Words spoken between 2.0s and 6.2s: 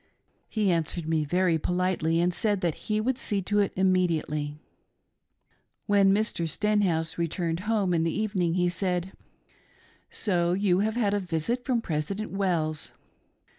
and said that he would see to it immediately. When